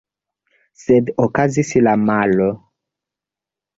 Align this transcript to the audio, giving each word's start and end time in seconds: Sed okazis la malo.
Sed 0.83 1.11
okazis 1.25 1.73
la 1.89 1.95
malo. 2.09 2.49